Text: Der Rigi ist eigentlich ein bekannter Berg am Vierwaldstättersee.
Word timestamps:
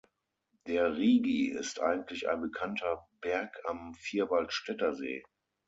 Der 0.65 0.95
Rigi 0.97 1.49
ist 1.51 1.79
eigentlich 1.79 2.27
ein 2.27 2.41
bekannter 2.41 3.07
Berg 3.21 3.61
am 3.67 3.93
Vierwaldstättersee. 3.93 5.21